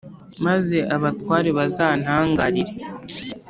maze 0.45 0.77
abatware 0.95 1.49
bazantangarire. 1.57 2.73